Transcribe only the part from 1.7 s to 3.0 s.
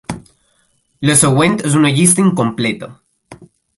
és una llista incompleta.